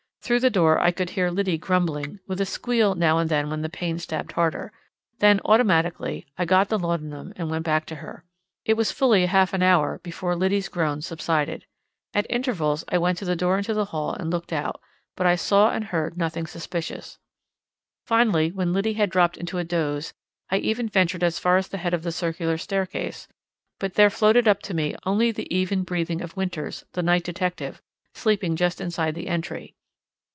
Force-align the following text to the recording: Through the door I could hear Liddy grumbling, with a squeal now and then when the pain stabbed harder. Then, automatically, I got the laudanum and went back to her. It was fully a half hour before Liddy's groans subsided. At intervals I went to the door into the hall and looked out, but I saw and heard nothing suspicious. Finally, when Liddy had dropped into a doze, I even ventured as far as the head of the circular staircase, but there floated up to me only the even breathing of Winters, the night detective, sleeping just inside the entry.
Through 0.23 0.41
the 0.41 0.51
door 0.51 0.79
I 0.79 0.91
could 0.91 1.09
hear 1.09 1.29
Liddy 1.31 1.57
grumbling, 1.57 2.19
with 2.27 2.39
a 2.39 2.45
squeal 2.45 2.93
now 2.95 3.17
and 3.17 3.27
then 3.29 3.49
when 3.49 3.63
the 3.63 3.69
pain 3.69 3.97
stabbed 3.99 4.33
harder. 4.33 4.71
Then, 5.19 5.41
automatically, 5.43 6.25
I 6.37 6.45
got 6.45 6.69
the 6.69 6.77
laudanum 6.79 7.33
and 7.35 7.49
went 7.49 7.65
back 7.65 7.85
to 7.87 7.95
her. 7.95 8.23
It 8.63 8.75
was 8.75 8.93
fully 8.93 9.23
a 9.23 9.27
half 9.27 9.51
hour 9.53 9.99
before 10.03 10.35
Liddy's 10.35 10.69
groans 10.69 11.07
subsided. 11.07 11.65
At 12.13 12.27
intervals 12.29 12.85
I 12.87 12.99
went 12.99 13.17
to 13.17 13.25
the 13.25 13.35
door 13.35 13.57
into 13.57 13.73
the 13.73 13.85
hall 13.85 14.13
and 14.13 14.29
looked 14.29 14.53
out, 14.53 14.79
but 15.17 15.25
I 15.27 15.35
saw 15.35 15.71
and 15.71 15.85
heard 15.85 16.17
nothing 16.17 16.45
suspicious. 16.47 17.17
Finally, 18.05 18.51
when 18.51 18.71
Liddy 18.73 18.93
had 18.93 19.09
dropped 19.09 19.37
into 19.37 19.57
a 19.57 19.65
doze, 19.65 20.13
I 20.51 20.57
even 20.57 20.87
ventured 20.87 21.23
as 21.23 21.39
far 21.39 21.57
as 21.57 21.67
the 21.67 21.79
head 21.79 21.95
of 21.95 22.03
the 22.03 22.11
circular 22.11 22.59
staircase, 22.59 23.27
but 23.79 23.95
there 23.95 24.11
floated 24.11 24.47
up 24.47 24.61
to 24.61 24.75
me 24.75 24.95
only 25.03 25.31
the 25.31 25.53
even 25.53 25.83
breathing 25.83 26.21
of 26.21 26.37
Winters, 26.37 26.85
the 26.93 27.03
night 27.03 27.23
detective, 27.23 27.81
sleeping 28.13 28.55
just 28.55 28.79
inside 28.79 29.15
the 29.15 29.27
entry. 29.27 29.75